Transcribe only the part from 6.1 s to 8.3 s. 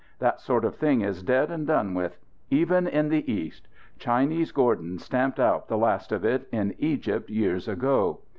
of it, in Egypt, years ago.